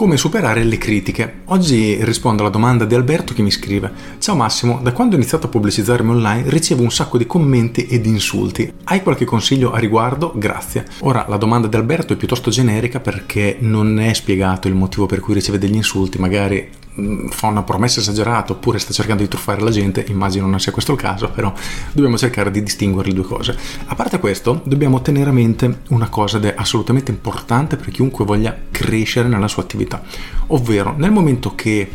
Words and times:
Come 0.00 0.16
superare 0.16 0.64
le 0.64 0.78
critiche? 0.78 1.40
Oggi 1.48 2.02
rispondo 2.02 2.40
alla 2.40 2.50
domanda 2.50 2.86
di 2.86 2.94
Alberto 2.94 3.34
che 3.34 3.42
mi 3.42 3.50
scrive 3.50 3.92
Ciao 4.18 4.34
Massimo, 4.34 4.80
da 4.82 4.92
quando 4.92 5.14
ho 5.14 5.18
iniziato 5.18 5.44
a 5.44 5.50
pubblicizzarmi 5.50 6.08
online 6.08 6.48
ricevo 6.48 6.82
un 6.82 6.90
sacco 6.90 7.18
di 7.18 7.26
commenti 7.26 7.84
ed 7.84 8.06
insulti. 8.06 8.72
Hai 8.84 9.02
qualche 9.02 9.26
consiglio 9.26 9.72
a 9.72 9.78
riguardo? 9.78 10.32
Grazie. 10.34 10.86
Ora, 11.00 11.26
la 11.28 11.36
domanda 11.36 11.68
di 11.68 11.76
Alberto 11.76 12.14
è 12.14 12.16
piuttosto 12.16 12.48
generica 12.48 12.98
perché 12.98 13.58
non 13.60 14.00
è 14.00 14.14
spiegato 14.14 14.68
il 14.68 14.74
motivo 14.74 15.04
per 15.04 15.20
cui 15.20 15.34
riceve 15.34 15.58
degli 15.58 15.74
insulti, 15.74 16.18
magari 16.18 16.66
Mm, 16.98 17.28
fa 17.28 17.46
una 17.46 17.62
promessa 17.62 18.00
esagerata 18.00 18.52
oppure 18.52 18.80
sta 18.80 18.92
cercando 18.92 19.22
di 19.22 19.28
truffare 19.28 19.60
la 19.60 19.70
gente, 19.70 20.04
immagino 20.08 20.46
non 20.46 20.58
sia 20.58 20.72
questo 20.72 20.92
il 20.92 20.98
caso, 20.98 21.30
però 21.30 21.52
dobbiamo 21.92 22.18
cercare 22.18 22.50
di 22.50 22.62
distinguere 22.62 23.08
le 23.08 23.14
due 23.14 23.24
cose. 23.24 23.56
A 23.86 23.94
parte 23.94 24.18
questo, 24.18 24.60
dobbiamo 24.64 25.00
tenere 25.00 25.30
a 25.30 25.32
mente 25.32 25.82
una 25.90 26.08
cosa 26.08 26.38
ed 26.38 26.46
è 26.46 26.54
assolutamente 26.56 27.12
importante 27.12 27.76
per 27.76 27.90
chiunque 27.90 28.24
voglia 28.24 28.56
crescere 28.80 29.28
nella 29.28 29.46
sua 29.46 29.62
attività, 29.62 30.02
ovvero 30.48 30.94
nel 30.96 31.10
momento 31.10 31.54
che 31.54 31.88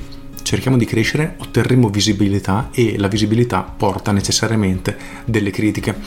cerchiamo 0.44 0.78
di 0.78 0.86
crescere, 0.86 1.36
otterremo 1.40 1.90
visibilità 1.90 2.70
e 2.72 3.00
la 3.00 3.08
visibilità 3.08 3.64
porta 3.64 4.12
necessariamente 4.12 4.96
delle 5.26 5.50
critiche. 5.50 5.98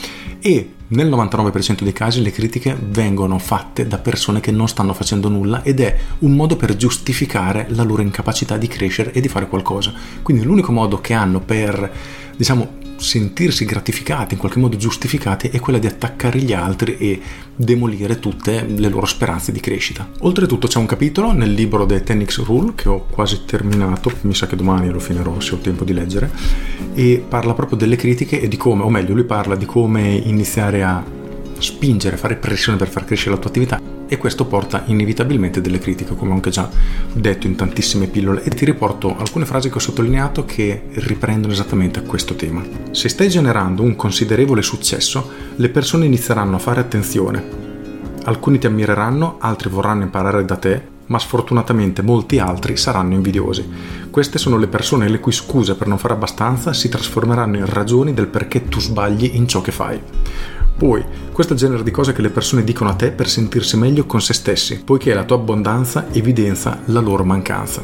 E 0.41 0.75
nel 0.89 1.09
99% 1.09 1.83
dei 1.83 1.93
casi 1.93 2.23
le 2.23 2.31
critiche 2.31 2.79
vengono 2.81 3.39
fatte 3.41 3.89
da 3.89 3.99
persone 3.99 4.39
che 4.39 4.53
non 4.53 4.69
stanno 4.69 4.95
facendo 4.95 5.29
nulla 5.29 5.65
ed 5.65 5.81
è 5.81 5.99
un 6.21 6.37
modo 6.37 6.55
per 6.55 6.77
giustificare 6.77 7.67
la 7.71 7.83
loro 7.83 8.03
incapacità 8.03 8.57
di 8.57 8.69
crescere 8.69 9.11
e 9.11 9.21
di 9.21 9.29
fare 9.29 9.49
qualcosa. 9.49 9.93
Quindi 10.23 10.45
l'unico 10.45 10.71
modo 10.71 11.01
che 11.01 11.15
hanno 11.15 11.41
per, 11.41 11.91
diciamo, 12.37 12.87
sentirsi 12.99 13.65
gratificati, 13.65 14.35
in 14.35 14.41
qualche 14.41 14.59
modo 14.59 14.77
giustificati, 14.77 15.49
è 15.49 15.61
quella 15.61 15.79
di 15.79 15.87
attaccare 15.87 16.39
gli 16.41 16.53
altri 16.53 16.97
e 16.99 17.21
demolire 17.55 18.19
tutte 18.19 18.65
le 18.67 18.89
loro 18.89 19.07
speranze 19.07 19.53
di 19.53 19.61
crescita. 19.61 20.09
Oltretutto 20.21 20.67
c'è 20.67 20.79
un 20.79 20.87
capitolo 20.87 21.33
nel 21.33 21.53
libro 21.53 21.87
The 21.87 22.03
10x 22.03 22.45
Rule 22.45 22.73
che 22.75 22.89
ho 22.89 23.07
quasi 23.09 23.45
terminato, 23.47 24.13
mi 24.23 24.35
sa 24.35 24.47
che 24.47 24.57
domani 24.57 24.91
lo 24.91 25.01
finirò 25.01 25.39
se 25.41 25.55
ho 25.55 25.59
tempo 25.59 25.85
di 25.85 25.93
leggere, 25.93 26.31
e 26.95 27.25
parla 27.27 27.55
proprio 27.55 27.79
delle 27.79 27.97
critiche 27.97 28.41
e 28.41 28.49
di 28.49 28.57
come, 28.57 28.83
o 28.83 28.91
meglio, 28.91 29.15
lui 29.15 29.25
parla 29.25 29.55
di 29.55 29.67
come 29.67 30.11
iniziare 30.11 30.83
a 30.83 31.05
spingere, 31.59 32.17
fare 32.17 32.37
pressione 32.37 32.79
per 32.79 32.89
far 32.89 33.05
crescere 33.05 33.35
la 33.35 33.41
tua 33.41 33.51
attività 33.51 33.97
e 34.09 34.17
questo 34.17 34.47
porta 34.47 34.83
inevitabilmente 34.87 35.61
delle 35.61 35.79
critiche, 35.79 36.17
come 36.17 36.33
ho 36.33 36.35
anche 36.35 36.51
già 36.51 36.69
detto 37.13 37.47
in 37.47 37.55
tantissime 37.55 38.09
pillole 38.09 38.43
e 38.43 38.51
ti 38.51 38.65
riporto 38.65 39.17
alcune 39.17 39.45
frasi 39.45 39.69
che 39.69 39.77
ho 39.77 39.81
sottolineato 39.81 40.45
che 40.45 40.85
riprendono 40.95 41.53
esattamente 41.53 42.03
questo 42.03 42.35
tema. 42.35 42.65
Se 42.91 43.09
stai 43.09 43.29
generando 43.29 43.83
un 43.83 43.95
considerevole 43.95 44.63
successo, 44.63 45.31
le 45.57 45.69
persone 45.69 46.07
inizieranno 46.07 46.57
a 46.57 46.61
fare 46.61 46.81
attenzione. 46.81 47.67
Alcuni 48.25 48.59
ti 48.59 48.67
ammireranno, 48.67 49.37
altri 49.41 49.69
vorranno 49.69 50.03
imparare 50.03 50.45
da 50.45 50.57
te, 50.57 50.97
ma 51.09 51.19
sfortunatamente 51.19 52.03
molti 52.03 52.39
altri 52.39 52.77
saranno 52.77 53.15
invidiosi. 53.15 53.67
Queste 54.11 54.39
sono 54.39 54.57
le 54.57 54.67
persone 54.67 55.09
le 55.09 55.21
cui 55.21 55.33
scuse 55.33 55.75
per 55.75 55.87
non 55.87 55.99
fare 55.99 56.15
abbastanza 56.15 56.73
si 56.73 56.89
trasformeranno 56.89 57.57
in 57.57 57.67
ragioni 57.67 58.15
del 58.15 58.27
perché 58.27 58.69
tu 58.69 58.81
sbagli 58.81 59.31
in 59.35 59.47
ciò 59.49 59.61
che 59.61 59.73
fai. 59.73 60.01
Poi, 60.79 61.05
questo 61.33 61.55
è 61.55 61.57
il 61.57 61.63
genere 61.63 61.83
di 61.83 61.91
cose 61.91 62.13
che 62.13 62.23
le 62.23 62.31
persone 62.31 62.63
dicono 62.63 62.91
a 62.91 62.95
te 62.95 63.11
per 63.11 63.29
sentirsi 63.29 63.77
meglio 63.77 64.07
con 64.07 64.23
se 64.23 64.33
stessi, 64.33 64.81
poiché 64.81 65.13
la 65.13 65.25
tua 65.25 65.35
abbondanza 65.35 66.07
evidenzia 66.13 66.83
la 66.85 67.01
loro 67.01 67.25
mancanza. 67.25 67.83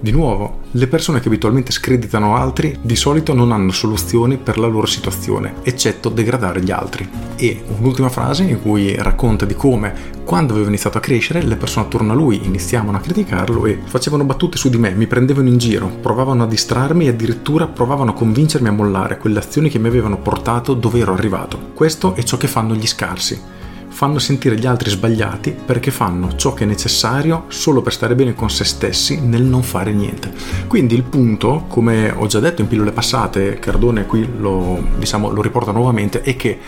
Di 0.00 0.12
nuovo, 0.12 0.60
le 0.72 0.86
persone 0.86 1.18
che 1.18 1.26
abitualmente 1.26 1.72
screditano 1.72 2.36
altri 2.36 2.78
di 2.80 2.94
solito 2.94 3.34
non 3.34 3.50
hanno 3.50 3.72
soluzioni 3.72 4.36
per 4.36 4.56
la 4.56 4.68
loro 4.68 4.86
situazione, 4.86 5.54
eccetto 5.64 6.08
degradare 6.08 6.62
gli 6.62 6.70
altri. 6.70 7.08
E 7.34 7.64
un'ultima 7.78 8.08
frase 8.08 8.44
in 8.44 8.62
cui 8.62 8.94
racconta 8.94 9.44
di 9.44 9.54
come, 9.54 9.92
quando 10.24 10.52
avevo 10.52 10.68
iniziato 10.68 10.98
a 10.98 11.00
crescere, 11.00 11.42
le 11.42 11.56
persone 11.56 11.86
attorno 11.86 12.12
a 12.12 12.14
lui 12.14 12.44
iniziavano 12.44 12.96
a 12.96 13.00
criticarlo 13.00 13.66
e 13.66 13.80
facevano 13.86 14.22
battute 14.22 14.56
su 14.56 14.68
di 14.68 14.78
me, 14.78 14.92
mi 14.92 15.08
prendevano 15.08 15.48
in 15.48 15.58
giro, 15.58 15.88
provavano 15.88 16.44
a 16.44 16.46
distrarmi 16.46 17.06
e 17.06 17.08
addirittura 17.08 17.66
provavano 17.66 18.12
a 18.12 18.14
convincermi 18.14 18.68
a 18.68 18.72
mollare 18.72 19.18
quelle 19.18 19.40
azioni 19.40 19.68
che 19.68 19.80
mi 19.80 19.88
avevano 19.88 20.18
portato 20.18 20.74
dove 20.74 21.00
ero 21.00 21.12
arrivato. 21.12 21.70
Questo 21.74 22.14
è 22.14 22.22
ciò 22.22 22.36
che 22.36 22.46
fanno 22.46 22.76
gli 22.76 22.86
scarsi 22.86 23.56
fanno 23.88 24.18
sentire 24.18 24.56
gli 24.56 24.66
altri 24.66 24.90
sbagliati 24.90 25.50
perché 25.64 25.90
fanno 25.90 26.36
ciò 26.36 26.54
che 26.54 26.64
è 26.64 26.66
necessario 26.66 27.44
solo 27.48 27.82
per 27.82 27.92
stare 27.92 28.14
bene 28.14 28.34
con 28.34 28.50
se 28.50 28.64
stessi 28.64 29.20
nel 29.20 29.42
non 29.42 29.62
fare 29.62 29.92
niente. 29.92 30.32
Quindi 30.66 30.94
il 30.94 31.02
punto, 31.02 31.64
come 31.68 32.10
ho 32.10 32.26
già 32.26 32.40
detto 32.40 32.62
in 32.62 32.68
pillole 32.68 32.92
passate, 32.92 33.58
Cardone 33.58 34.06
qui 34.06 34.28
lo, 34.38 34.82
diciamo, 34.98 35.30
lo 35.30 35.42
riporta 35.42 35.72
nuovamente, 35.72 36.22
è 36.22 36.36
che 36.36 36.58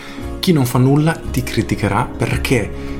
chi 0.40 0.52
non 0.52 0.66
fa 0.66 0.78
nulla 0.78 1.12
ti 1.30 1.42
criticherà 1.42 2.08
perché 2.16 2.98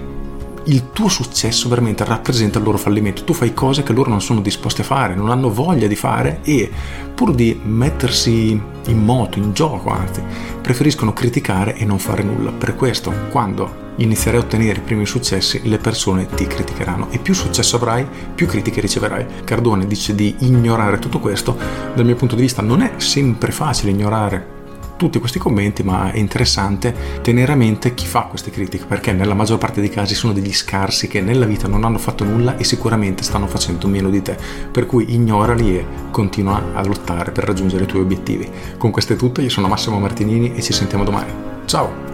il 0.71 0.91
tuo 0.93 1.09
successo 1.09 1.69
veramente 1.69 2.05
rappresenta 2.05 2.59
il 2.59 2.65
loro 2.65 2.79
fallimento. 2.79 3.25
Tu 3.25 3.33
fai 3.33 3.53
cose 3.53 3.83
che 3.83 3.93
loro 3.93 4.09
non 4.09 4.21
sono 4.21 4.41
disposti 4.41 4.83
a 4.83 4.85
fare, 4.85 5.17
non 5.17 5.31
hanno 5.31 5.53
voglia 5.53 5.89
di 5.89 5.97
fare 5.97 6.41
e 6.43 6.71
pur 7.13 7.35
di 7.35 7.59
mettersi 7.63 8.61
in 8.87 9.05
moto, 9.05 9.39
in 9.39 9.53
gioco, 9.53 9.91
anzi, 9.91 10.23
preferiscono 10.63 11.13
criticare 11.13 11.75
e 11.75 11.85
non 11.85 11.99
fare 11.99 12.23
nulla. 12.23 12.53
Per 12.53 12.77
questo, 12.77 13.13
quando 13.31 13.89
inizierai 13.97 14.41
a 14.41 14.45
ottenere 14.45 14.79
i 14.79 14.83
primi 14.83 15.07
successi, 15.07 15.61
le 15.65 15.79
persone 15.79 16.27
ti 16.27 16.47
criticheranno 16.47 17.11
e 17.11 17.19
più 17.19 17.35
successo 17.35 17.77
avrai, 17.77 18.07
più 18.35 18.47
critiche 18.47 18.81
riceverai. 18.81 19.27
Cardone 19.45 19.89
dice 19.89 20.15
di 20.15 20.37
ignorare 20.39 21.01
tutto 21.01 21.19
questo. 21.19 21.57
Dal 21.95 22.05
mio 22.05 22.15
punto 22.15 22.37
di 22.37 22.43
vista 22.43 22.63
non 22.63 22.81
è 22.81 22.93
sempre 22.99 23.51
facile 23.51 23.91
ignorare 23.91 24.59
tutti 25.01 25.19
questi 25.19 25.39
commenti, 25.39 25.83
ma 25.83 26.13
è 26.13 26.19
interessante 26.19 26.95
tenere 27.23 27.53
a 27.53 27.55
mente 27.55 27.95
chi 27.95 28.05
fa 28.05 28.25
queste 28.25 28.51
critiche, 28.51 28.85
perché 28.85 29.15
nella 29.15 29.33
maggior 29.33 29.57
parte 29.57 29.81
dei 29.81 29.89
casi 29.89 30.15
sono 30.15 30.35
degli 30.35 30.53
scarsi 30.53 31.09
che 31.09 31.23
nella 31.23 31.47
vita 31.47 31.67
non 31.69 31.85
hanno 31.85 31.97
fatto 31.97 32.23
nulla 32.23 32.59
e 32.59 32.65
sicuramente 32.65 33.23
stanno 33.23 33.47
facendo 33.47 33.89
meno 33.89 34.11
di 34.11 34.21
te, 34.21 34.37
per 34.71 34.85
cui 34.85 35.15
ignorali 35.15 35.79
e 35.79 35.87
continua 36.11 36.75
a 36.75 36.85
lottare 36.85 37.31
per 37.31 37.45
raggiungere 37.45 37.85
i 37.85 37.87
tuoi 37.87 38.03
obiettivi. 38.03 38.47
Con 38.77 38.91
questo 38.91 39.15
è 39.15 39.17
tutto, 39.17 39.41
io 39.41 39.49
sono 39.49 39.69
Massimo 39.69 39.99
Martinini 39.99 40.55
e 40.55 40.61
ci 40.61 40.75
sentiamo 40.75 41.03
domani. 41.03 41.33
Ciao! 41.65 42.09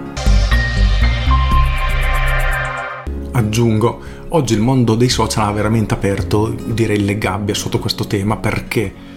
Aggiungo, 3.32 4.00
oggi 4.28 4.54
il 4.54 4.60
mondo 4.60 4.94
dei 4.94 5.08
social 5.08 5.48
ha 5.48 5.50
veramente 5.50 5.92
aperto, 5.92 6.54
direi, 6.66 7.04
le 7.04 7.18
gabbie 7.18 7.54
sotto 7.54 7.80
questo 7.80 8.06
tema 8.06 8.36
perché 8.36 9.15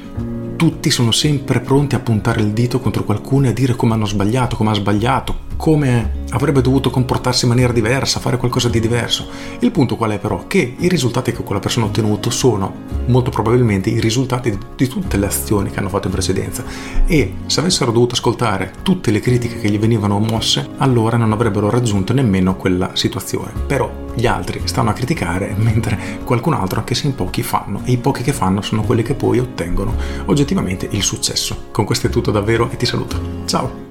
tutti 0.56 0.90
sono 0.90 1.12
sempre 1.12 1.62
pronti 1.62 1.96
a 1.96 2.00
puntare 2.00 2.42
il 2.42 2.52
dito 2.52 2.80
contro 2.80 3.04
qualcuno 3.04 3.48
e 3.48 3.50
a 3.50 3.54
dire 3.54 3.76
come 3.76 3.94
hanno 3.94 4.06
sbagliato, 4.06 4.56
come 4.56 4.72
ha 4.72 4.76
sbagliato, 4.76 5.48
come 5.60 6.12
avrebbe 6.30 6.62
dovuto 6.62 6.90
comportarsi 6.90 7.44
in 7.44 7.50
maniera 7.50 7.74
diversa, 7.74 8.22
fare 8.22 8.38
qualcosa 8.38 8.70
di 8.70 8.80
diverso. 8.80 9.28
Il 9.60 9.72
punto 9.72 9.98
qual 9.98 10.12
è 10.12 10.18
però? 10.18 10.48
Che 10.48 10.76
i 10.78 10.88
risultati 10.88 11.34
che 11.34 11.44
quella 11.44 11.60
persona 11.60 11.86
ha 11.86 11.90
ottenuto 11.90 12.30
sono 12.30 12.74
molto 13.08 13.30
probabilmente 13.30 13.90
i 13.90 14.00
risultati 14.00 14.58
di 14.78 14.88
tutte 14.88 15.18
le 15.18 15.26
azioni 15.26 15.70
che 15.70 15.80
hanno 15.80 15.90
fatto 15.90 16.08
in 16.08 16.14
precedenza 16.14 16.64
e 17.06 17.34
se 17.48 17.60
avessero 17.60 17.92
dovuto 17.92 18.14
ascoltare 18.14 18.72
tutte 18.84 19.12
le 19.12 19.20
critiche 19.20 19.60
che 19.60 19.70
gli 19.70 19.78
venivano 19.78 20.18
mosse, 20.20 20.66
allora 20.78 21.18
non 21.18 21.34
avrebbero 21.34 21.70
raggiunto 21.70 22.14
nemmeno 22.14 22.56
quella 22.56 22.92
situazione. 22.94 23.52
Però 23.68 23.92
gli 24.16 24.28
altri 24.28 24.62
stanno 24.64 24.92
a 24.92 24.94
criticare 24.94 25.54
mentre 25.60 26.20
qualcun 26.24 26.54
altro, 26.54 26.80
anche 26.80 26.96
se 26.96 27.08
in 27.08 27.16
pochi, 27.16 27.44
fanno 27.44 27.82
e 27.84 27.92
i 27.92 27.98
pochi 27.98 28.24
che 28.24 28.32
fanno 28.32 28.62
sono 28.62 28.84
quelli 28.84 29.04
che 29.04 29.14
poi 29.14 29.40
ottengono 29.40 29.94
oggettivamente 30.28 30.88
il 30.92 31.04
successo. 31.04 31.66
Con 31.72 31.84
questo 31.84 32.08
è 32.08 32.10
tutto 32.10 32.32
davvero 32.32 32.70
e 32.72 32.78
ti 32.78 32.86
saluto. 32.86 33.44
Ciao! 33.44 33.89